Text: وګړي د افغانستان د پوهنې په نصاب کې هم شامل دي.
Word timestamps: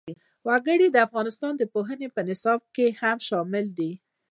وګړي 0.47 0.87
د 0.91 0.97
افغانستان 1.07 1.53
د 1.57 1.63
پوهنې 1.73 2.07
په 2.15 2.21
نصاب 2.29 2.61
کې 2.75 2.85
هم 3.01 3.17
شامل 3.27 3.65
دي. 3.79 3.91